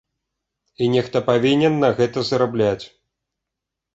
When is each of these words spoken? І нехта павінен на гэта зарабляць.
І 0.85 0.85
нехта 0.93 1.17
павінен 1.27 1.77
на 1.85 1.89
гэта 2.01 2.19
зарабляць. 2.29 2.85